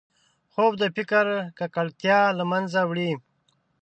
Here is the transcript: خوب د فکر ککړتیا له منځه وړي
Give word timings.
خوب 0.51 0.73
د 0.81 0.83
فکر 0.95 1.25
ککړتیا 1.57 2.19
له 2.37 2.43
منځه 2.51 2.79
وړي 2.89 3.11